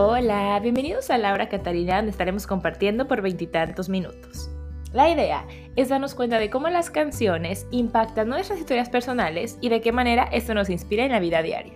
[0.00, 4.48] Hola, bienvenidos a Laura Catarina, donde estaremos compartiendo por veintitantos minutos.
[4.92, 5.44] La idea
[5.74, 10.28] es darnos cuenta de cómo las canciones impactan nuestras historias personales y de qué manera
[10.30, 11.72] esto nos inspira en la vida diaria.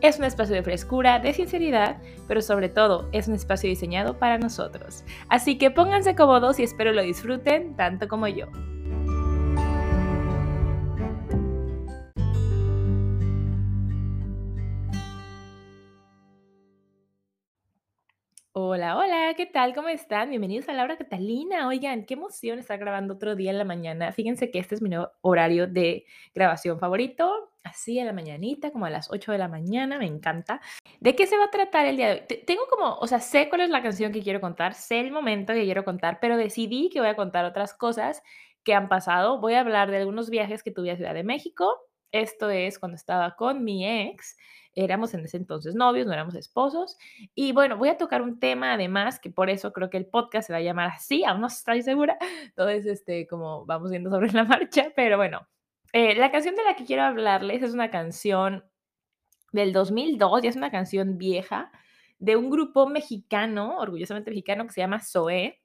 [0.00, 4.38] Es un espacio de frescura, de sinceridad, pero sobre todo es un espacio diseñado para
[4.38, 5.04] nosotros.
[5.28, 8.46] Así que pónganse cómodos y espero lo disfruten tanto como yo.
[18.54, 19.74] Hola, hola, ¿qué tal?
[19.74, 20.28] ¿Cómo están?
[20.28, 21.68] Bienvenidos a Laura Catalina.
[21.68, 24.12] Oigan, qué emoción estar grabando otro día en la mañana.
[24.12, 28.84] Fíjense que este es mi nuevo horario de grabación favorito, así a la mañanita, como
[28.84, 30.60] a las 8 de la mañana, me encanta.
[31.00, 32.44] ¿De qué se va a tratar el día de hoy?
[32.44, 35.54] Tengo como, o sea, sé cuál es la canción que quiero contar, sé el momento
[35.54, 38.22] que quiero contar, pero decidí que voy a contar otras cosas
[38.64, 39.40] que han pasado.
[39.40, 41.74] Voy a hablar de algunos viajes que tuve a Ciudad de México.
[42.10, 44.36] Esto es cuando estaba con mi ex
[44.74, 46.96] éramos en ese entonces novios, no éramos esposos.
[47.34, 50.46] Y bueno, voy a tocar un tema además, que por eso creo que el podcast
[50.46, 52.16] se va a llamar así, aún no estoy segura.
[52.44, 55.46] Entonces, este, como vamos viendo sobre la marcha, pero bueno,
[55.92, 58.64] eh, la canción de la que quiero hablarles es una canción
[59.52, 61.70] del 2002, ya es una canción vieja,
[62.18, 65.60] de un grupo mexicano, orgullosamente mexicano, que se llama Zoé.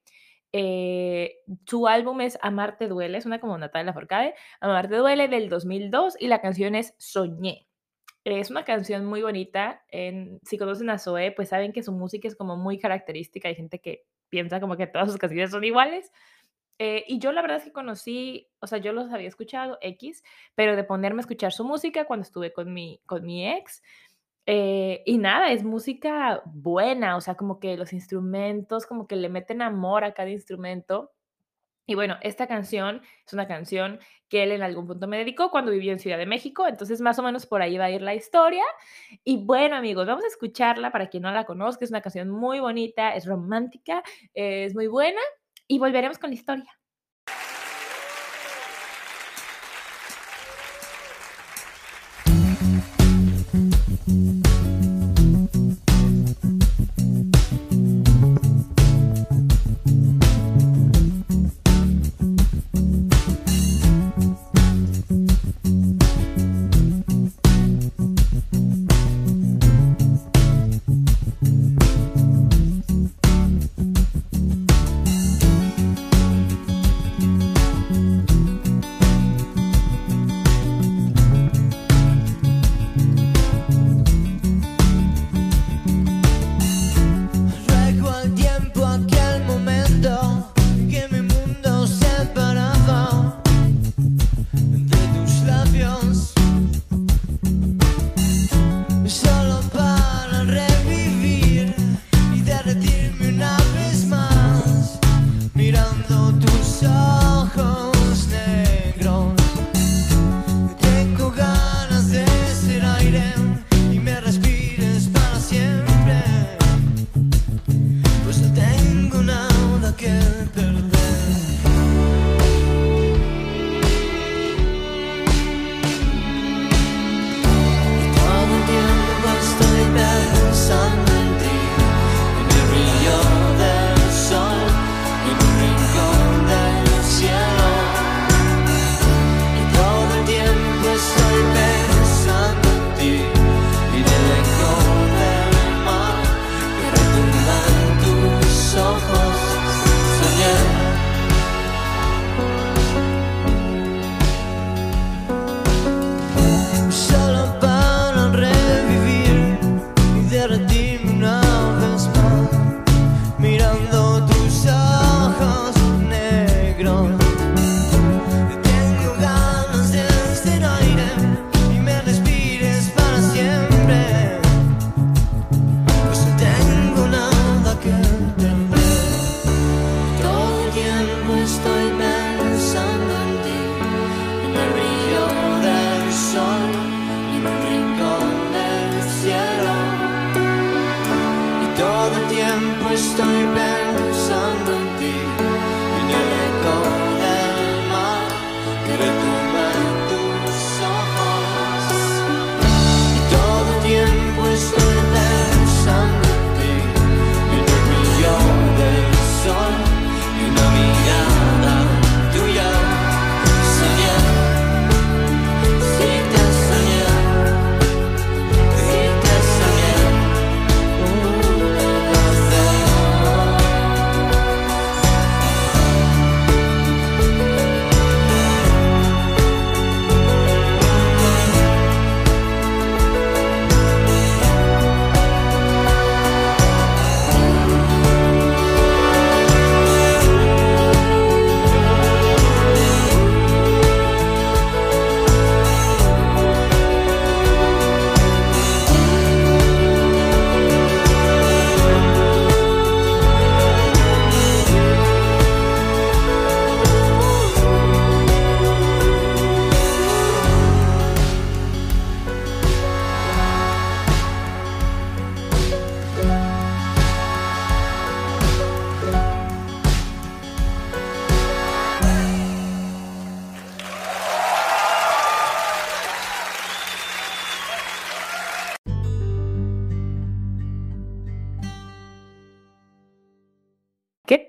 [0.54, 6.16] Eh, su álbum es Amarte Duele, es una como Natalia Forcade, Amarte Duele del 2002
[6.20, 7.68] y la canción es Soñé.
[8.36, 9.86] Es una canción muy bonita.
[9.88, 13.48] En, si conocen a Zoe, pues saben que su música es como muy característica.
[13.48, 16.12] Hay gente que piensa como que todas sus canciones son iguales.
[16.78, 20.24] Eh, y yo la verdad es que conocí, o sea, yo los había escuchado X,
[20.56, 23.82] pero de ponerme a escuchar su música cuando estuve con mi, con mi ex.
[24.46, 29.30] Eh, y nada, es música buena, o sea, como que los instrumentos, como que le
[29.30, 31.12] meten amor a cada instrumento.
[31.88, 35.72] Y bueno, esta canción es una canción que él en algún punto me dedicó cuando
[35.72, 38.14] vivió en Ciudad de México, entonces más o menos por ahí va a ir la
[38.14, 38.64] historia.
[39.24, 42.60] Y bueno, amigos, vamos a escucharla para quien no la conozca, es una canción muy
[42.60, 45.22] bonita, es romántica, es muy buena
[45.66, 46.78] y volveremos con la historia.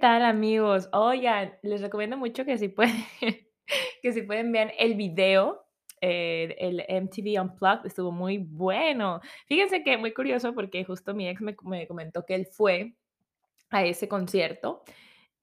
[0.00, 0.88] Tal, amigos?
[0.92, 2.94] Oigan, les recomiendo mucho que si pueden
[4.02, 5.66] que si pueden ver el video,
[6.00, 9.20] eh, el MTV Unplugged estuvo muy bueno.
[9.46, 12.94] Fíjense que muy curioso porque justo mi ex me me comentó que él fue
[13.70, 14.82] a ese concierto,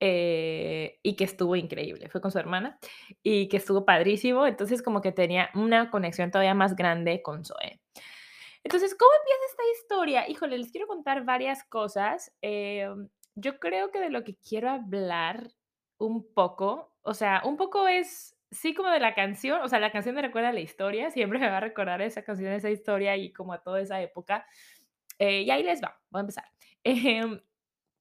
[0.02, 2.10] eh, y que estuvo increíble.
[2.10, 2.80] Fue con su hermana
[3.24, 4.46] y que estuvo padrísimo.
[4.46, 7.80] Entonces, como que tenía una conexión todavía más grande con Zoe.
[8.64, 10.30] Entonces, ¿cómo empieza esta historia?
[10.30, 12.34] Híjole, les quiero contar varias cosas.
[12.42, 15.52] Em, yo creo que de lo que quiero hablar
[15.98, 19.92] un poco, o sea, un poco es, sí, como de la canción, o sea, la
[19.92, 23.32] canción me recuerda la historia, siempre me va a recordar esa canción, esa historia y
[23.34, 24.46] como a toda esa época.
[25.20, 26.46] Eh, y ahí les va, voy a empezar.
[26.84, 27.42] Em,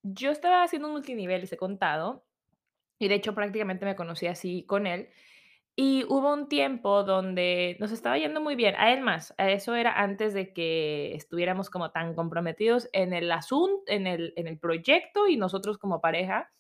[0.02, 2.26] yo estaba haciendo un multinivel, les he contado,
[2.98, 5.08] y de hecho prácticamente me conocí así con él.
[5.76, 9.04] Y hubo un tiempo donde nos estaba yendo muy bien, a él
[9.38, 14.46] eso era antes de que estuviéramos como tan comprometidos en el asunto, en el, en
[14.46, 16.52] el proyecto y nosotros como pareja.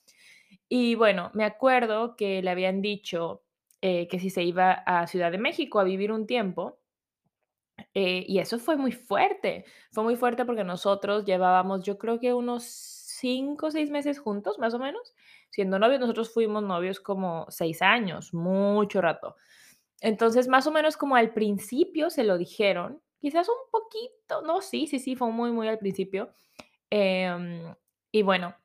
[0.68, 3.44] Y bueno, me acuerdo que le habían dicho
[3.80, 6.80] eh, que si se iba a Ciudad de México a vivir un tiempo,
[7.92, 12.32] eh, y eso fue muy fuerte, fue muy fuerte porque nosotros llevábamos, yo creo que
[12.32, 15.14] unos 5 o 6 meses juntos, más o menos,
[15.54, 16.00] siendo novios.
[16.00, 19.36] Nosotros fuimos novios como 6 años, mucho rato.
[20.00, 24.88] Entonces, más o menos como al principio se lo dijeron, quizás un poquito, no, sí,
[24.88, 26.30] sí, sí, fue muy, muy al principio.
[26.90, 27.72] Em,
[28.10, 28.56] y bueno,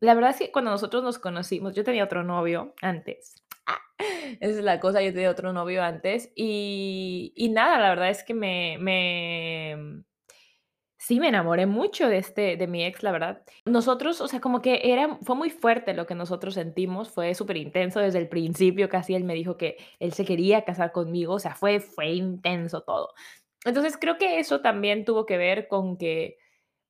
[0.00, 3.42] la verdad es que cuando nosotros nos conocimos, yo tenía otro novio antes.
[4.40, 8.22] Esa es la cosa, yo tenía otro novio antes y, y nada, la verdad es
[8.24, 10.04] que me, me,
[10.98, 13.42] sí, me enamoré mucho de este, de mi ex, la verdad.
[13.64, 17.56] Nosotros, o sea, como que era, fue muy fuerte lo que nosotros sentimos, fue súper
[17.56, 21.38] intenso desde el principio, casi él me dijo que él se quería casar conmigo, o
[21.38, 23.14] sea, fue, fue intenso todo.
[23.64, 26.38] Entonces creo que eso también tuvo que ver con que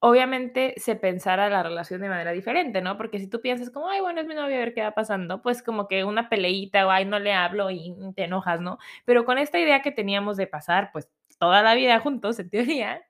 [0.01, 2.97] obviamente se pensara la relación de manera diferente, ¿no?
[2.97, 5.43] Porque si tú piensas como, ay, bueno, es mi novio, a ver qué va pasando,
[5.43, 8.79] pues como que una peleita o ay, no le hablo y te enojas, ¿no?
[9.05, 13.03] Pero con esta idea que teníamos de pasar, pues toda la vida juntos, en teoría,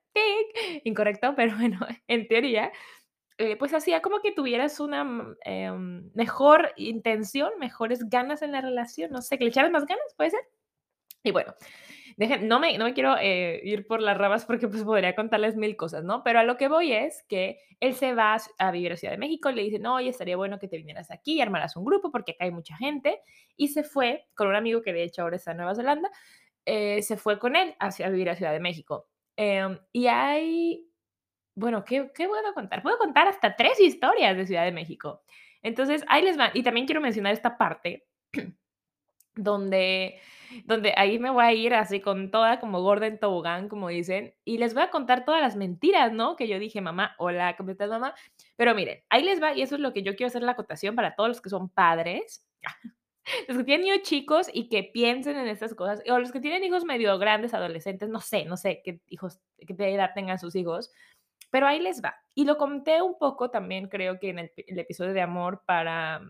[0.83, 2.71] incorrecto, pero bueno, en teoría,
[3.37, 8.61] eh, pues hacía como que tuvieras una mm, em, mejor intención, mejores ganas en la
[8.61, 10.41] relación, no sé, que le echaras más ganas, puede ser.
[11.23, 11.53] Y bueno,
[12.41, 15.75] no, me, no me quiero eh, ir por las ramas porque pues podría contarles mil
[15.77, 16.23] cosas, ¿no?
[16.23, 19.17] Pero a lo que voy es que él se va a vivir a Ciudad de
[19.17, 22.33] México, le dicen, oye, estaría bueno que te vinieras aquí y armaras un grupo porque
[22.33, 23.21] acá hay mucha gente.
[23.55, 26.09] Y se fue con un amigo que de hecho ahora está en Nueva Zelanda,
[26.65, 29.07] eh, se fue con él hacia vivir a Ciudad de México.
[29.41, 30.85] Em, y hay,
[31.55, 32.81] bueno, ¿qué, ¿qué puedo contar?
[32.81, 35.23] Puedo contar hasta tres historias de Ciudad de México.
[35.61, 36.51] Entonces, ahí les va.
[36.53, 38.05] Y también quiero mencionar esta parte
[39.35, 40.19] donde
[40.65, 44.33] donde ahí me voy a ir así con toda como gorda en tobogán, como dicen,
[44.43, 46.35] y les voy a contar todas las mentiras, ¿no?
[46.35, 48.13] Que yo dije, mamá, hola, ¿cómo estás, mamá?
[48.57, 50.95] Pero miren, ahí les va, y eso es lo que yo quiero hacer la acotación
[50.95, 52.45] para todos los que son padres,
[53.47, 56.63] los que tienen hijos chicos y que piensen en estas cosas, o los que tienen
[56.63, 60.91] hijos medio grandes, adolescentes, no sé, no sé qué hijos, qué edad tengan sus hijos,
[61.51, 62.15] pero ahí les va.
[62.35, 66.21] Y lo conté un poco también, creo que en el, el episodio de amor para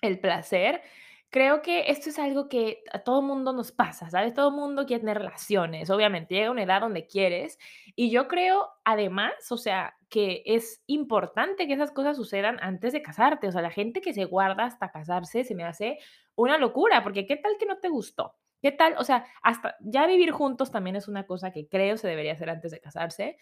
[0.00, 0.82] el placer,
[1.30, 4.32] Creo que esto es algo que a todo mundo nos pasa, ¿sabes?
[4.32, 7.58] Todo mundo quiere tener relaciones, obviamente, llega una edad donde quieres.
[7.94, 13.02] Y yo creo, además, o sea, que es importante que esas cosas sucedan antes de
[13.02, 13.46] casarte.
[13.46, 15.98] O sea, la gente que se guarda hasta casarse se me hace
[16.34, 18.34] una locura, porque ¿qué tal que no te gustó?
[18.62, 18.94] ¿Qué tal?
[18.96, 22.48] O sea, hasta ya vivir juntos también es una cosa que creo se debería hacer
[22.48, 23.36] antes de casarse.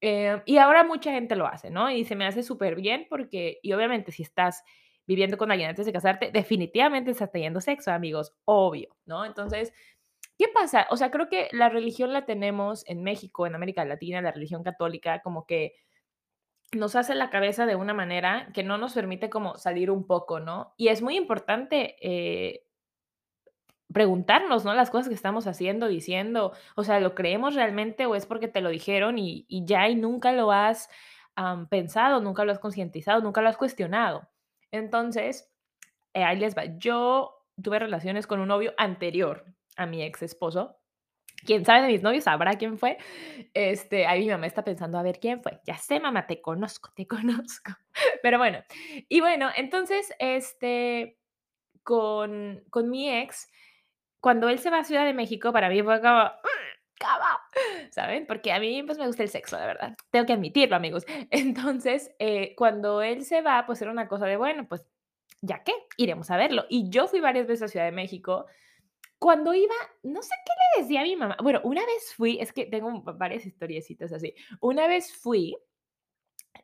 [0.00, 1.90] Eh, y ahora mucha gente lo hace, ¿no?
[1.90, 4.62] Y se me hace súper bien porque, y obviamente si estás
[5.08, 9.24] viviendo con alguien antes de casarte, definitivamente estás teniendo sexo, amigos, obvio, ¿no?
[9.24, 9.72] Entonces,
[10.38, 10.86] ¿qué pasa?
[10.90, 14.62] O sea, creo que la religión la tenemos en México, en América Latina, la religión
[14.62, 15.74] católica, como que
[16.72, 20.40] nos hace la cabeza de una manera que no nos permite como salir un poco,
[20.40, 20.74] ¿no?
[20.76, 22.66] Y es muy importante eh,
[23.90, 24.74] preguntarnos, ¿no?
[24.74, 28.60] Las cosas que estamos haciendo, diciendo, o sea, ¿lo creemos realmente o es porque te
[28.60, 30.90] lo dijeron y, ya y nunca lo has
[31.70, 34.28] pensado, nunca lo has concientizado, nunca lo has cuestionado?
[34.70, 35.50] Entonces,
[36.14, 36.64] eh, ahí les va.
[36.78, 39.44] Yo tuve relaciones con un novio anterior
[39.76, 40.76] a mi ex esposo.
[41.44, 42.98] Quién sabe de mis novios sabrá quién fue.
[43.54, 45.60] Este, ahí mi mamá está pensando a ver quién fue.
[45.64, 47.72] Ya sé, mamá, te conozco, te conozco.
[48.22, 48.62] Pero bueno,
[49.08, 51.18] y bueno, entonces, este,
[51.82, 53.50] con, con mi ex,
[54.20, 56.30] cuando él se va a Ciudad de México, para mí fue como,
[57.90, 58.26] ¿saben?
[58.26, 59.96] Porque a mí pues me gusta el sexo, la verdad.
[60.10, 61.04] Tengo que admitirlo, amigos.
[61.30, 64.84] Entonces, eh, cuando él se va, pues era una cosa de, bueno, pues
[65.40, 66.64] ya qué, iremos a verlo.
[66.68, 68.46] Y yo fui varias veces a Ciudad de México.
[69.18, 71.36] Cuando iba, no sé qué le decía a mi mamá.
[71.42, 74.34] Bueno, una vez fui, es que tengo varias historiecitas así.
[74.60, 75.56] Una vez fui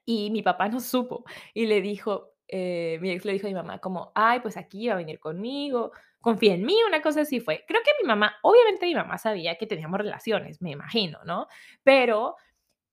[0.04, 3.54] y mi papá no supo y le dijo, eh, mi ex le dijo a mi
[3.54, 5.92] mamá como, ay, pues aquí va a venir conmigo,
[6.24, 7.64] confía en mí, una cosa así fue.
[7.68, 11.46] Creo que mi mamá, obviamente mi mamá sabía que teníamos relaciones, me imagino, ¿no?
[11.82, 12.36] Pero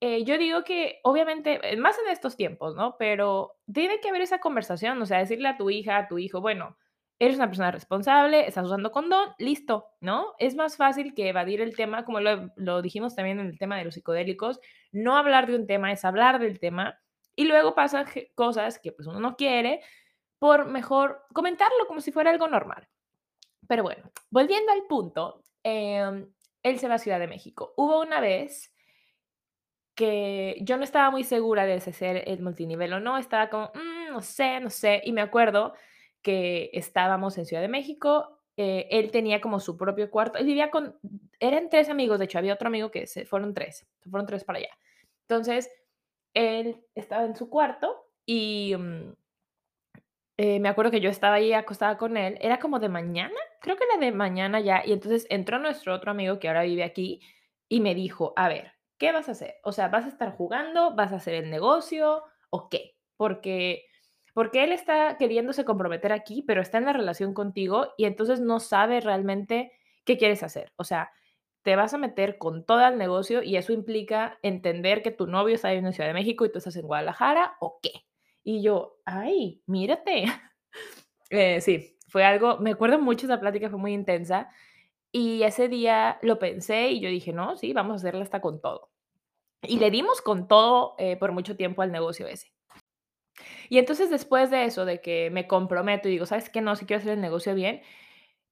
[0.01, 2.97] eh, yo digo que obviamente, eh, más en estos tiempos, ¿no?
[2.99, 6.41] Pero tiene que haber esa conversación, o sea, decirle a tu hija, a tu hijo,
[6.41, 6.77] bueno,
[7.19, 10.33] eres una persona responsable, estás usando condón, listo, ¿no?
[10.37, 13.77] Es más fácil que evadir el tema, como lo, lo dijimos también en el tema
[13.77, 14.59] de los psicodélicos,
[14.91, 16.99] no hablar de un tema es hablar del tema
[17.35, 19.81] y luego pasan cosas que pues uno no quiere
[20.39, 22.89] por mejor comentarlo como si fuera algo normal.
[23.67, 26.27] Pero bueno, volviendo al punto, em,
[26.63, 27.73] él se va a Ciudad de México.
[27.77, 28.71] Hubo una vez
[29.95, 33.71] que yo no estaba muy segura de si hacer el multinivel o no, estaba como,
[33.75, 35.73] "Mm, no sé, no sé, y me acuerdo
[36.21, 40.71] que estábamos en Ciudad de México, eh, él tenía como su propio cuarto, él vivía
[40.71, 40.97] con,
[41.39, 44.59] eran tres amigos, de hecho, había otro amigo que se fueron tres, fueron tres para
[44.59, 44.69] allá.
[45.27, 45.69] Entonces,
[46.33, 49.13] él estaba en su cuarto y mm,
[50.43, 53.77] eh, me acuerdo que yo estaba ahí acostada con él, era como de mañana, creo
[53.77, 57.21] que era de mañana ya, y entonces entró nuestro otro amigo que ahora vive aquí
[57.69, 59.57] y me dijo, a ver, ¿qué vas a hacer?
[59.63, 60.95] O sea, ¿vas a estar jugando?
[60.95, 62.23] ¿Vas a hacer el negocio?
[62.49, 62.95] ¿O qué?
[63.17, 63.85] Porque,
[64.33, 68.59] porque él está queriéndose comprometer aquí, pero está en la relación contigo y entonces no
[68.59, 69.71] sabe realmente
[70.05, 70.73] qué quieres hacer.
[70.75, 71.11] O sea,
[71.61, 75.53] te vas a meter con todo el negocio y eso implica entender que tu novio
[75.53, 77.91] está en Ciudad de México y tú estás en Guadalajara, ¿o qué?
[78.43, 80.25] Y yo, ay, mírate.
[81.33, 84.49] Eh, sí, fue algo, me acuerdo mucho esa plática, fue muy intensa.
[85.13, 88.59] Y ese día lo pensé y yo dije, no, sí, vamos a hacerla hasta con
[88.59, 88.91] todo.
[89.61, 92.51] Y le dimos con todo eh, por mucho tiempo al negocio ese.
[93.69, 96.59] Y entonces después de eso, de que me comprometo y digo, ¿sabes qué?
[96.59, 97.81] No, si quiero hacer el negocio bien,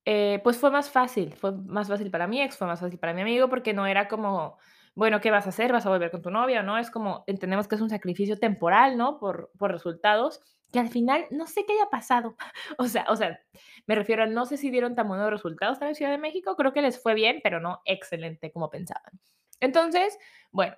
[0.06, 3.14] eh, pues fue más fácil, fue más fácil para mi ex, fue más fácil para
[3.14, 4.58] mi amigo, porque no era como,
[5.00, 5.72] bueno, ¿qué vas a hacer?
[5.72, 6.78] ¿Vas a volver con tu novia o no?
[6.78, 9.18] Es como, entendemos que es un sacrificio temporal, ¿no?
[9.18, 10.42] Por, por resultados,
[10.74, 12.36] que al final no sé qué haya pasado.
[12.78, 13.40] O sea, o sea,
[13.88, 16.58] me refiero a no sé si dieron tan buenos resultados en la Ciudad de México,
[16.58, 19.22] creo que les fue bien, pero no excelente como pensaban.
[19.62, 20.18] Entonces,
[20.52, 20.76] bueno,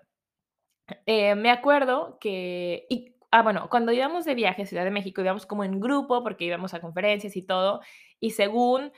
[1.07, 5.21] eh, me acuerdo que, y, ah, bueno, cuando íbamos de viaje a Ciudad de México,
[5.21, 7.81] íbamos como en grupo porque íbamos a conferencias y todo,
[8.19, 8.91] y según,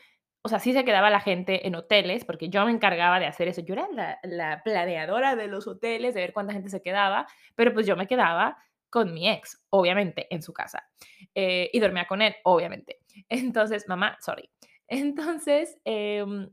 [0.43, 3.47] o sea, sí se quedaba la gente en hoteles, porque yo me encargaba de hacer
[3.47, 7.27] eso, yo era la, la planeadora de los hoteles, de ver cuánta gente se quedaba,
[7.55, 8.57] pero pues yo me quedaba
[8.89, 10.89] con mi ex, obviamente, en su casa,
[11.33, 12.99] eh, y dormía con él, obviamente.
[13.29, 14.49] Entonces, mamá, sorry.
[14.87, 16.49] Entonces, em,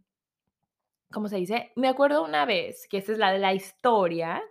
[1.12, 1.72] ¿cómo se dice?
[1.76, 4.42] Me acuerdo una vez, que esta es la de la historia,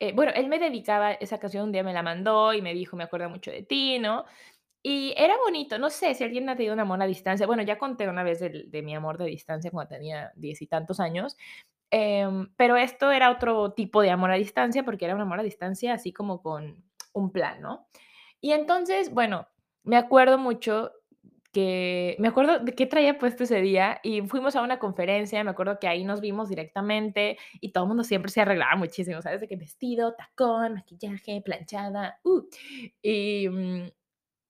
[0.00, 2.96] eh, bueno, él me dedicaba esa canción, un día me la mandó y me dijo:
[2.96, 4.24] "Me acuerdo mucho de ti", ¿no?
[4.82, 7.46] Y era bonito, no sé si alguien ha tenido un amor a distancia.
[7.46, 10.66] Bueno, ya conté una vez del de mi amor de distancia cuando tenía diez y
[10.68, 11.36] tantos años,
[11.90, 15.42] em, pero esto era otro tipo de amor a distancia, porque era un amor a
[15.42, 17.88] distancia así como con un plan, ¿no?
[18.40, 19.48] Y entonces, bueno,
[19.84, 20.92] me acuerdo mucho
[21.52, 25.50] que me acuerdo de qué traía puesto ese día y fuimos a una conferencia, me
[25.50, 29.40] acuerdo que ahí nos vimos directamente y todo el mundo siempre se arreglaba muchísimo, ¿sabes?
[29.40, 32.42] De que vestido, tacón, maquillaje, planchada, uh,
[33.02, 33.88] y, mm,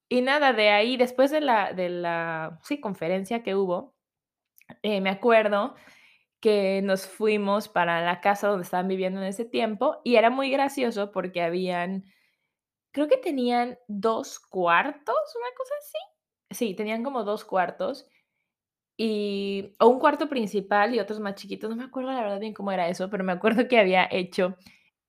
[0.09, 3.95] y nada, de ahí, después de la de la, sí, conferencia que hubo,
[4.83, 5.75] eh, me acuerdo
[6.41, 10.50] que nos fuimos para la casa donde estaban viviendo en ese tiempo y era muy
[10.50, 12.05] gracioso porque habían
[12.93, 15.99] creo que tenían 2 cuartos, una cosa así.
[16.57, 18.07] Sí, tenían como 2 cuartos
[18.97, 22.55] y o un cuarto principal y otros más chiquitos, no me acuerdo la verdad bien
[22.55, 24.57] cómo era eso, pero me acuerdo que había hecho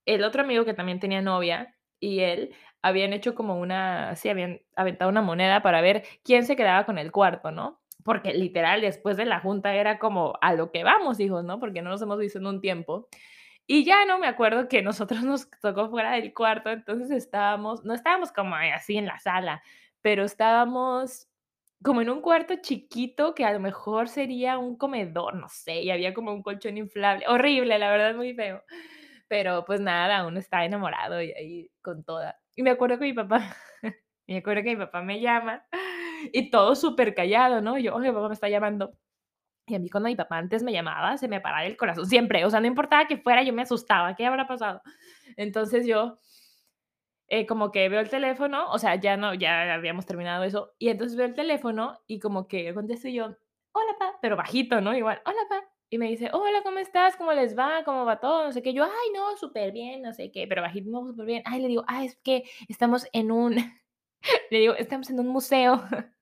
[0.06, 4.60] el otro amigo que también tenía novia y él habían hecho como una sí, habían
[4.76, 7.80] aventado una moneda para ver quién se quedaba con el cuarto, ¿no?
[8.04, 11.60] Porque literal después de la junta era como: "A lo que vamos, hijos", ¿no?
[11.60, 13.08] Porque no nos hemos visto en un tiempo.
[13.66, 17.94] Y ya no me acuerdo que nosotros nos tocó fuera del cuarto, entonces estábamos no
[17.94, 19.62] estábamos como así en la sala,
[20.02, 21.28] pero estábamos
[21.82, 25.90] como en un cuarto chiquito que a lo mejor sería un comedor, no sé, y
[25.90, 28.62] había como un colchón inflable, horrible, la verdad, muy feo.
[29.28, 32.39] Pero, pues nada, uno está enamorado y ahí con toda.
[32.56, 33.56] Y me acuerdo que mi papá
[34.28, 35.64] me acuerdo que mi papá me llama
[36.32, 37.78] y todo súper callado, ¿no?
[37.78, 38.92] Y yo: "Oye, papá me está llamando".
[39.68, 42.44] Y a mí cuando mi papá antes me llamaba, se me paraba el corazón siempre,
[42.44, 44.82] o sea, no importaba que fuera, yo me asustaba, ¿qué habrá pasado?
[45.36, 46.18] Entonces yo,
[47.28, 50.88] eh, como que veo el teléfono, o sea, ya no, ya habíamos terminado eso, y
[50.88, 53.26] entonces veo el teléfono y como que contesto yo,
[53.72, 54.94] hola, pa, pero bajito, ¿no?
[54.96, 55.69] Igual, hola, pa.
[55.90, 57.16] Y me dice, hola, ¿cómo estás?
[57.16, 57.82] ¿Cómo les va?
[57.84, 58.44] ¿Cómo va todo?
[58.44, 58.72] No sé qué.
[58.72, 61.42] Yo, ay, no, súper bien, no sé qué, pero bajito, súper bien.
[61.46, 63.56] Ay, le digo, ay, es que estamos en un,
[64.50, 65.82] le digo, estamos en un museo.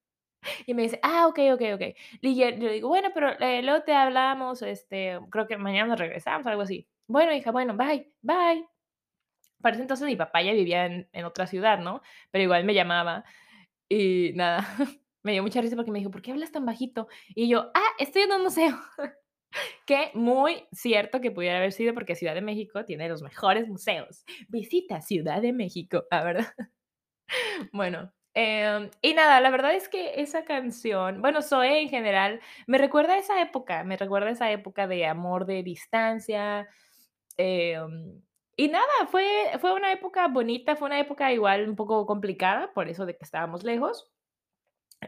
[0.67, 1.83] Y me dice, ah, ok, ok, ok.
[2.23, 5.99] Y yo, yo digo, bueno, pero eh, luego te hablamos, este, creo que mañana nos
[6.01, 6.89] regresamos, algo así.
[7.09, 8.67] Bueno, hija, bueno, bye, bye.
[9.61, 12.03] Para ese entonces mi papá ya vivía en, en otra ciudad, ¿no?
[12.31, 13.25] Pero igual me llamaba.
[13.89, 14.67] Y nada,
[15.25, 17.09] me dio mucha risa porque me dijo: "¿Por qué hablas tan bajito?".
[17.31, 18.77] Y yo: "Ah, estoy en un museo".
[19.87, 24.25] Que muy cierto que pudiera haber sido, porque Ciudad de México tiene los mejores museos.
[24.49, 26.53] Visita Ciudad de México, ah, ¿verdad?
[27.73, 32.79] Bueno, em, y nada, la verdad es que esa canción, bueno, Zoé en general, me
[32.79, 36.69] recuerda a esa época, me recuerda a esa época de amor de distancia,
[37.37, 38.23] em,
[38.57, 39.25] y nada, fue
[39.61, 43.25] fue una época bonita, fue una época igual un poco complicada, por eso de que
[43.25, 44.11] estábamos lejos.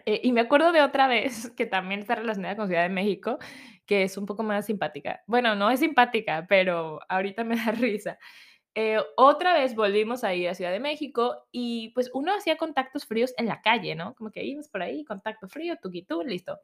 [0.07, 3.39] Eh, y me acuerdo de otra vez que también está relacionada con Ciudad de México,
[3.91, 5.21] que es un poco más simpática.
[5.27, 8.21] Bueno, no es simpática, pero ahorita me da risa.
[8.77, 13.05] Eh, otra vez volvimos a ir a Ciudad de México y pues uno hacía contactos
[13.05, 14.15] fríos en la calle, ¿no?
[14.15, 16.61] Como que ibas por ahí, contacto frío, tuquitú, listo.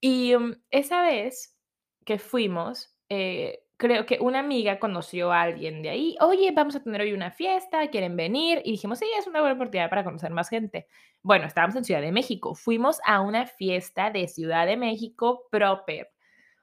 [0.00, 1.58] Y mm, esa vez
[2.04, 6.16] que fuimos, eh, creo que una amiga conoció a alguien de ahí.
[6.20, 8.62] Oye, vamos a tener hoy una fiesta, ¿quieren venir?
[8.64, 10.86] Y dijimos, sí, es una buena oportunidad para conocer más gente.
[11.20, 12.54] Bueno, estábamos en Ciudad de México.
[12.54, 16.10] Fuimos a una fiesta de Ciudad de México proper.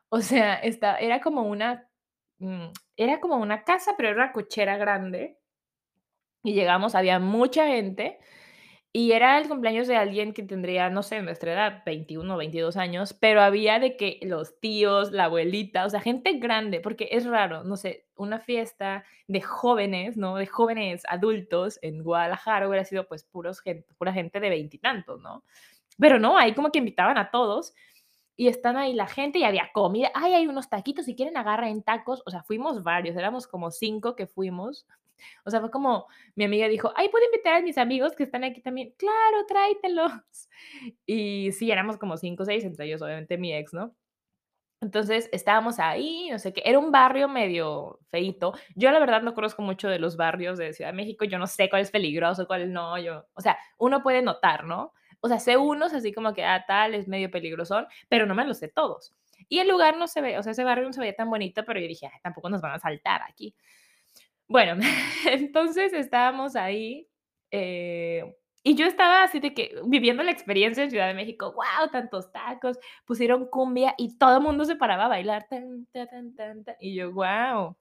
[0.09, 1.89] O sea, esta, era como una,
[2.39, 5.37] mm, era como una casa, pero era una cochera grande.
[6.43, 8.19] Y llegamos, había mucha gente
[8.93, 12.77] y era el cumpleaños de alguien que tendría, no sé, nuestra edad, 21 o 22
[12.77, 17.25] años, pero había de que los tíos, la abuelita, o sea, gente grande, porque es
[17.27, 20.37] raro, no sé, una fiesta de jóvenes, ¿no?
[20.37, 25.43] De jóvenes adultos en Guadalajara hubiera sido pues puros gente, pura gente de veintitantos, ¿no?
[25.99, 27.75] Pero no, ahí como que invitaban a todos
[28.37, 30.11] y están ahí la gente y había comida.
[30.13, 32.21] Ay, hay unos taquitos, si quieren agarren tacos.
[32.25, 34.85] O sea, fuimos varios, éramos como cinco que fuimos.
[35.43, 38.43] O sea, fue como mi amiga dijo, ay, ¿puedo invitar a mis amigos que están
[38.43, 38.93] aquí también?
[38.97, 40.11] Claro, tráetelos.
[41.05, 43.95] Y sí, éramos como cinco o seis, entre ellos obviamente mi ex, ¿no?
[44.79, 48.53] Entonces estábamos ahí, no sé qué, era un barrio medio feito.
[48.75, 51.47] Yo la verdad no conozco mucho de los barrios de Ciudad de México, yo no
[51.47, 54.93] sé cuál es peligroso, cuál no, yo, o sea, uno puede notar, ¿no?
[55.19, 58.45] O sea, sé unos así como que, ah, tal, es medio peligrosón, pero no me
[58.45, 59.15] los sé todos.
[59.49, 61.63] Y el lugar no se ve, o sea, ese barrio no se veía tan bonito,
[61.65, 63.55] pero yo dije, tampoco nos van a saltar aquí.
[64.47, 64.77] Bueno,
[65.25, 67.07] entonces estábamos ahí
[67.51, 68.23] eh,
[68.63, 72.31] y yo estaba así de que viviendo la experiencia en Ciudad de México, wow, tantos
[72.31, 75.47] tacos, pusieron cumbia y todo el mundo se paraba a bailar.
[76.79, 77.77] y yo, wow.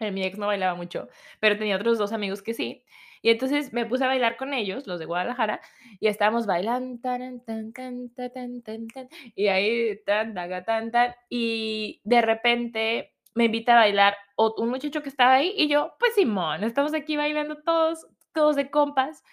[0.00, 1.08] Mi ex no bailaba mucho,
[1.40, 2.84] pero tenía otros dos amigos que sí.
[3.24, 5.62] Y entonces me puse a bailar con ellos, los de Guadalajara,
[5.98, 12.02] y estábamos bailando, tan, tan, tan, tan, tan, y ahí, tan, tan, tan, tan, y
[12.04, 16.64] de repente me invita a bailar un muchacho que estaba ahí, y yo, pues Simón,
[16.64, 19.24] estamos aquí bailando todos, todos de compas,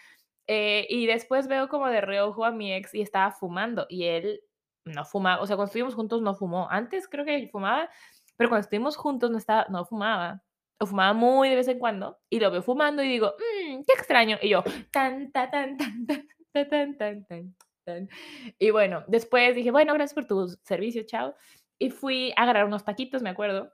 [0.48, 4.40] eh, y después veo como de reojo a mi ex y estaba fumando, y él
[4.86, 7.90] no fumaba, o sea, cuando estuvimos juntos no fumó, antes creo que fumaba,
[8.38, 10.42] pero cuando estuvimos juntos no, estaba, no fumaba
[10.82, 13.94] o fumaba muy de vez en cuando, y lo veo fumando y digo, mmm, qué
[13.94, 14.38] extraño.
[14.42, 16.28] Y yo, tan, tan, tan, tan, tan,
[16.70, 18.10] tan, tan, tan, tan.
[18.58, 21.36] Y bueno, después dije, bueno, gracias por tu servicio, chao.
[21.78, 23.72] Y fui a agarrar unos taquitos, me acuerdo.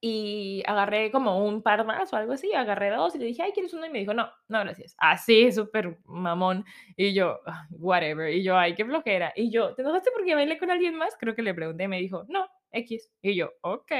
[0.00, 3.52] Y agarré como un par más o algo así, agarré dos y le dije, ay,
[3.52, 3.86] ¿quieres uno?
[3.86, 4.94] Y me dijo, no, no, gracias.
[4.98, 6.66] Así, súper mamón.
[6.96, 7.40] Y yo,
[7.70, 8.30] whatever.
[8.30, 9.32] Y yo, ay, qué flojera.
[9.36, 11.16] Y yo, ¿te enojaste porque bailé con alguien más?
[11.18, 13.10] Creo que le pregunté y me dijo, no, X.
[13.22, 13.92] Y yo, ok.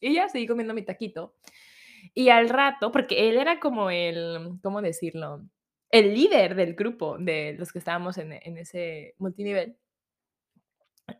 [0.00, 1.34] Y ya seguí comiendo mi taquito.
[2.14, 5.42] Y al rato, porque él era como el, ¿cómo decirlo?
[5.90, 9.76] El líder del grupo de los que estábamos en, en ese multinivel.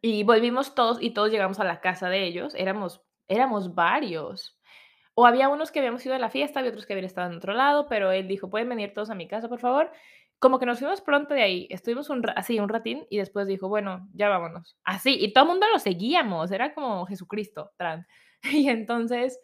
[0.01, 2.55] Y volvimos todos y todos llegamos a la casa de ellos.
[2.55, 4.59] Éramos, éramos varios.
[5.15, 7.37] O había unos que habíamos ido a la fiesta, había otros que habían estado en
[7.37, 9.91] otro lado, pero él dijo, pueden venir todos a mi casa, por favor.
[10.39, 13.69] Como que nos fuimos pronto de ahí, estuvimos un, así un ratín y después dijo,
[13.69, 14.79] bueno, ya vámonos.
[14.85, 18.07] Así, y todo el mundo lo seguíamos, era como Jesucristo, trans.
[18.53, 19.39] Y entonces,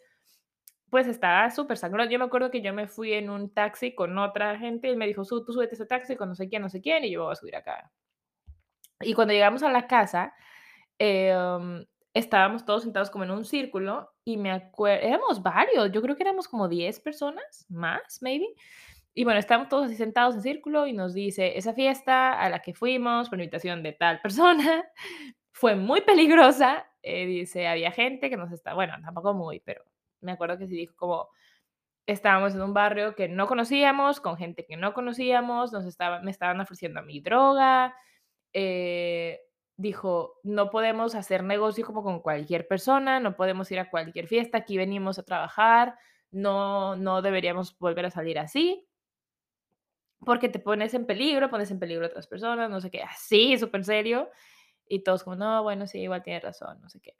[0.89, 2.09] pues estaba súper sangrón.
[2.09, 5.07] Yo me acuerdo que yo me fui en un taxi con otra gente y me
[5.07, 7.33] dijo, tú súbete ese taxi con no sé quién, no sé quién, y yo voy
[7.33, 7.91] a subir acá.
[9.01, 10.33] Y cuando llegamos a la casa,
[10.97, 16.15] em, estábamos todos sentados como en un círculo y me acuerdo, éramos varios, yo creo
[16.15, 18.47] que éramos como 10 personas, más, maybe.
[19.13, 22.61] Y bueno, estábamos todos así sentados en círculo y nos dice, esa fiesta a la
[22.61, 24.85] que fuimos por invitación de tal persona
[25.51, 29.83] fue muy peligrosa eh, dice, había gente que nos está, bueno, tampoco muy, pero
[30.21, 31.29] me acuerdo que sí dijo como,
[32.05, 36.31] estábamos en un barrio que no conocíamos, con gente que no conocíamos, nos estaba, me
[36.31, 37.95] estaban ofreciendo mi droga,
[38.53, 39.41] eh,
[39.75, 44.59] dijo, no podemos hacer negocio como con cualquier persona, no podemos ir a cualquier fiesta,
[44.59, 45.95] aquí venimos a trabajar,
[46.31, 48.87] no, no deberíamos volver a salir así,
[50.25, 53.57] porque te pones en peligro, pones en peligro a otras personas, no sé qué, así,
[53.57, 54.29] súper serio.
[54.89, 57.13] Y todos como, no, bueno, sí, igual tiene razón, no sé qué.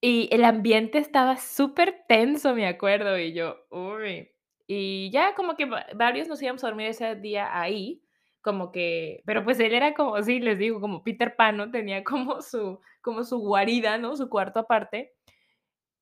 [0.00, 4.30] Y el ambiente estaba súper tenso, me acuerdo, y yo, uy.
[4.66, 8.02] Y ya como que varios nos íbamos a dormir ese día ahí,
[8.42, 11.70] como que, pero pues él era como, sí, les digo, como Peter Pan, ¿no?
[11.70, 14.16] Tenía como su, como su guarida, ¿no?
[14.16, 15.14] Su cuarto aparte.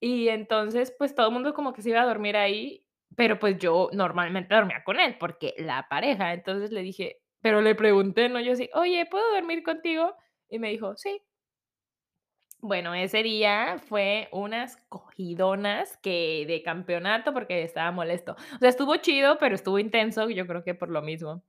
[0.00, 2.84] Y entonces, pues todo el mundo como que se iba a dormir ahí,
[3.16, 6.32] pero pues yo normalmente dormía con él, porque la pareja.
[6.34, 8.40] Entonces le dije, pero le pregunté, ¿no?
[8.40, 10.16] Yo así, oye, ¿puedo dormir contigo?
[10.52, 11.20] Y me dijo, sí.
[12.64, 18.36] Bueno, ese día fue unas cogidonas que de campeonato porque estaba molesto.
[18.54, 21.42] O sea, estuvo chido, pero estuvo intenso, yo creo que por lo mismo.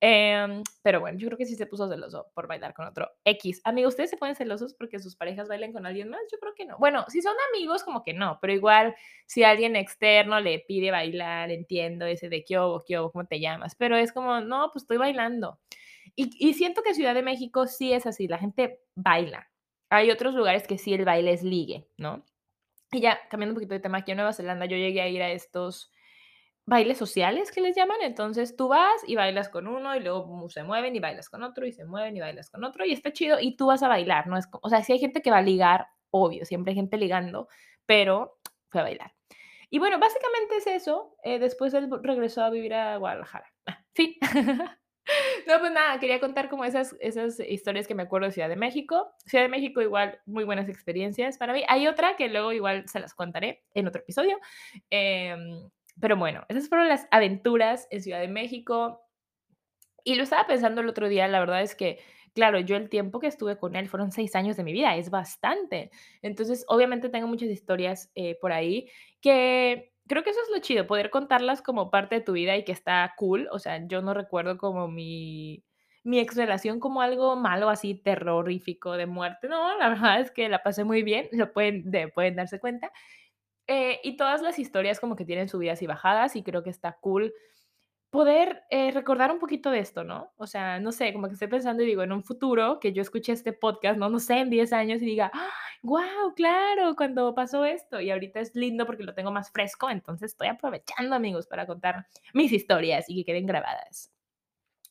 [0.00, 3.60] Em, pero bueno, yo creo que sí se puso celoso por bailar con otro X.
[3.64, 6.20] Amigos, ¿ustedes se ponen celosos porque sus parejas bailen con alguien más?
[6.30, 6.78] Yo creo que no.
[6.78, 8.94] Bueno, si son amigos, como que no, pero igual
[9.26, 13.40] si alguien externo le pide bailar, entiendo ese de qué hubo, qué hubo, ¿cómo te
[13.40, 13.74] llamas?
[13.74, 15.58] Pero es como, no, pues estoy bailando.
[16.14, 19.48] Y, siento que Ciudad de México sí es así, la gente baila
[19.92, 22.24] hay otros lugares que sí el baile es ligue, ¿no?
[22.90, 25.22] Y ya, cambiando un poquito de tema, aquí en Nueva Zelanda yo llegué a ir
[25.22, 25.92] a estos
[26.64, 30.62] bailes sociales que les llaman, entonces tú vas y bailas con uno y luego se
[30.62, 33.38] mueven y bailas con otro y se mueven y bailas con otro y está chido
[33.38, 34.38] y tú vas a bailar, ¿no?
[34.38, 37.48] Es o sea, si hay gente que va a ligar, obvio, siempre hay gente ligando,
[37.84, 38.38] pero
[38.70, 39.12] fue a bailar.
[39.68, 41.16] Y bueno, básicamente es eso.
[41.22, 43.52] Eh, después él regresó a vivir a Guadalajara.
[43.66, 44.14] Ah, fin.
[45.46, 48.56] No, pues nada, quería contar como esas, esas historias que me acuerdo de Ciudad de
[48.56, 49.12] México.
[49.26, 51.64] Ciudad de México igual, muy buenas experiencias para mí.
[51.68, 54.38] Hay otra que luego igual se las contaré en otro episodio.
[54.90, 55.68] Em,
[56.00, 59.02] pero bueno, esas fueron las aventuras en Ciudad de México.
[60.04, 62.00] Y lo estaba pensando el otro día, la verdad es que,
[62.34, 65.10] claro, yo el tiempo que estuve con él fueron seis años de mi vida, es
[65.10, 65.90] bastante.
[66.22, 68.88] Entonces, obviamente tengo muchas historias eh, por ahí
[69.20, 72.64] que creo que eso es lo chido, poder contarlas como parte de tu vida y
[72.64, 73.48] que está cool.
[73.52, 75.64] O sea, yo no recuerdo como mi,
[76.04, 79.48] mi ex relación como algo malo, así terrorífico de muerte.
[79.48, 82.92] No, la verdad es que la pasé muy bien, lo pueden, de, pueden darse cuenta.
[83.68, 86.98] Eh, y todas las historias como que tienen subidas y bajadas y creo que está
[87.00, 87.32] cool
[88.12, 90.34] poder eh, recordar un poquito de esto, ¿no?
[90.36, 93.00] O sea, no sé, como que estoy pensando y digo, en un futuro que yo
[93.00, 95.32] escuche este podcast, no, no sé, en 10 años y diga,
[95.82, 98.02] wow, claro, cuando pasó esto.
[98.02, 102.06] Y ahorita es lindo porque lo tengo más fresco, entonces estoy aprovechando, amigos, para contar
[102.34, 104.12] mis historias y que queden grabadas.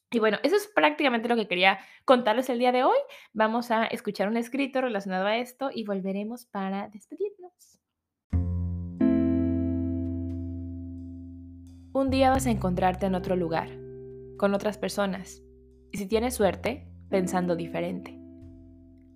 [0.09, 2.97] Y bueno, eso es prácticamente lo que quería contarles el día de hoy.
[3.33, 7.80] Vamos a escuchar un escrito relacionado a esto y volveremos para despedirnos.
[11.93, 13.67] Un día vas a encontrarte en otro lugar,
[14.37, 15.43] con otras personas,
[15.91, 18.17] y si tienes suerte, pensando diferente.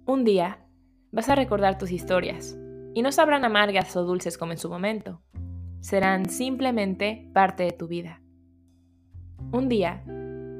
[0.05, 0.67] Un día
[1.13, 2.57] vas a recordar tus historias,
[2.93, 5.21] y no sabrán amargas o dulces como en su momento,
[5.79, 8.21] serán simplemente parte de tu vida.
[9.53, 10.03] Un día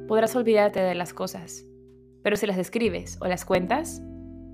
[0.08, 1.66] podrás olvidarte de las cosas,
[2.22, 4.02] pero si las escribes o las cuentas,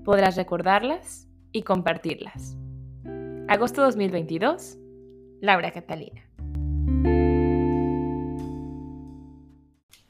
[0.03, 2.57] podrás recordarlas y compartirlas.
[3.47, 4.77] Agosto 2022,
[5.39, 6.32] Laura Catalina.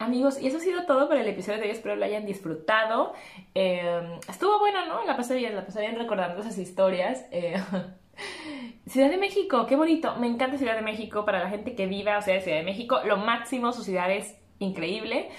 [0.03, 1.71] Amigos, y eso ha sido todo por el episodio de hoy.
[1.71, 3.13] Espero lo hayan disfrutado.
[3.53, 5.05] Em, estuvo bueno, ¿no?
[5.05, 7.25] La pasé bien, la pasé bien recordando esas historias.
[7.31, 7.55] Eh,
[8.85, 10.13] ciudad de México, qué bonito.
[10.17, 12.99] Me encanta Ciudad de México para la gente que viva o sea, Ciudad de México.
[13.05, 15.29] Lo máximo, su ciudad es increíble.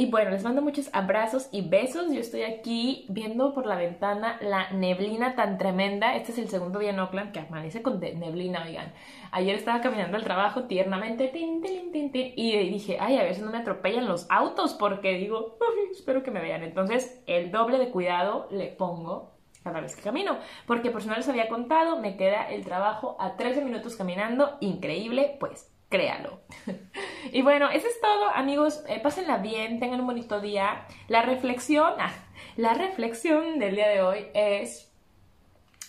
[0.00, 2.12] Y bueno, les mando muchos abrazos y besos.
[2.12, 6.14] Yo estoy aquí viendo por la ventana la neblina tan tremenda.
[6.14, 8.92] Este es el segundo día en Oakland que amanece con neblina, oigan.
[9.32, 13.42] Ayer estaba caminando al trabajo tiernamente, tin, tin, tin, y dije, ay, a ver si
[13.42, 15.58] no me atropellan los autos, porque digo,
[15.90, 16.62] espero que me vean.
[16.62, 19.32] Entonces, el doble de cuidado le pongo
[19.64, 20.38] cada vez que camino.
[20.68, 24.58] Porque por si no les había contado, me queda el trabajo a 13 minutos caminando.
[24.60, 26.40] Increíble, pues créalo.
[27.32, 28.82] y bueno, eso es todo, amigos.
[28.88, 30.86] Eh, pásenla bien, tengan un bonito día.
[31.08, 32.12] La reflexión, ah,
[32.56, 34.92] la reflexión del día de hoy es,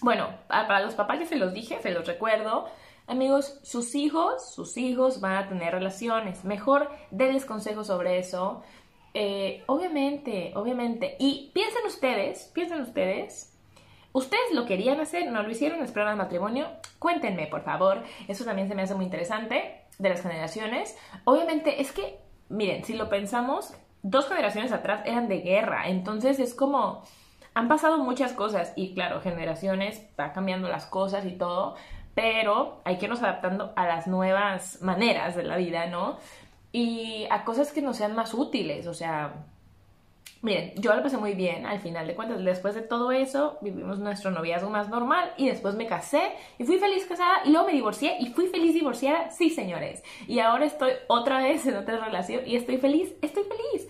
[0.01, 2.67] bueno, para los papás ya se los dije, se los recuerdo.
[3.07, 6.45] Amigos, sus hijos, sus hijos van a tener relaciones.
[6.45, 8.61] Mejor denles consejos sobre eso.
[9.15, 11.15] Eh, obviamente, obviamente.
[11.19, 13.49] Y piensen ustedes, piensen ustedes
[14.11, 15.31] ¿Ustedes lo querían hacer?
[15.31, 15.83] ¿No lo hicieron?
[15.83, 16.67] ¿Esperaron al matrimonio?
[16.97, 18.03] Cuéntenme, por favor.
[18.27, 20.97] Eso también se me hace muy interesante de las generaciones.
[21.25, 25.87] Obviamente, es que, miren, si lo pensamos, dos generaciones atrás eran de guerra.
[25.87, 27.03] Entonces es como.
[27.55, 31.75] Han pasado muchas cosas y claro, generaciones, va cambiando las cosas y todo,
[32.13, 36.19] pero hay que irnos adaptando a las nuevas maneras de la vida, ¿no?
[36.71, 39.33] Y a cosas que nos sean más útiles, o sea,
[40.41, 42.41] Miren, yo lo pasé muy bien al final de cuentas.
[42.43, 46.77] Después de todo eso, vivimos nuestro noviazgo más normal y después me casé y fui
[46.77, 50.01] feliz casada y luego me divorcié y fui feliz divorciada, sí señores.
[50.27, 53.89] Y ahora estoy otra vez en otra relación y estoy feliz, estoy feliz.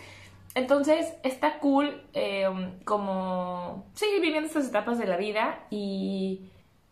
[0.56, 6.50] Entonces está cool em, como seguir viviendo estas etapas de la vida y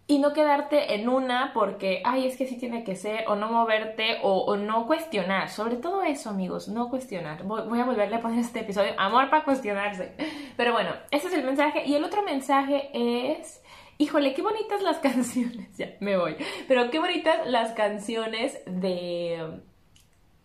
[0.10, 3.52] y no quedarte en una porque, ay, es que sí tiene que ser, o no
[3.52, 5.50] moverte, o, no cuestionar.
[5.50, 7.44] Sobre todo eso, amigos, no cuestionar.
[7.44, 10.14] Voy, a volverle a poner este episodio, amor para cuestionarse.
[10.56, 11.84] Pero bueno, ese es el mensaje.
[11.86, 13.62] Y el otro mensaje es,
[13.98, 16.38] híjole, qué bonitas las canciones, ya, me voy.
[16.70, 19.62] Pero qué bonitas las canciones de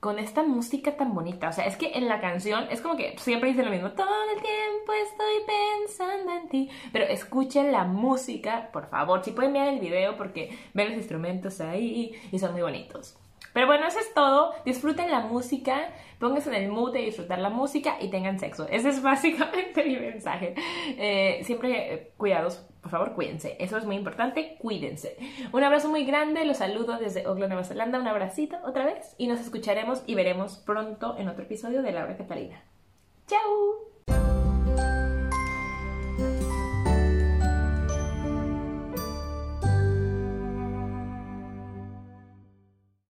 [0.03, 1.49] con esta música tan bonita.
[1.49, 3.93] O sea, es que en la canción es como que siempre dice lo mismo.
[3.93, 6.71] Todo el tiempo estoy pensando en ti.
[6.93, 9.25] Pero escuchen la música, por favor.
[9.25, 13.17] Si pueden ver el video porque ven los instrumentos ahí y son muy bonitos.
[13.53, 14.55] Pero bueno, eso es todo.
[14.65, 18.67] Disfruten la música, pónganse en el mood de disfrutar la música y tengan sexo.
[18.69, 20.55] Ese es básicamente mi mensaje.
[20.99, 23.57] Eh, siempre eh, cuidados, por favor, cuídense.
[23.59, 25.17] Eso es muy importante, cuídense.
[25.53, 27.99] Un abrazo muy grande, los saludo desde Auckland, Nueva Zelanda.
[27.99, 32.17] Un abracito otra vez y nos escucharemos y veremos pronto en otro episodio de Laura
[32.17, 32.63] Catalina.
[33.27, 33.93] ¡Chao!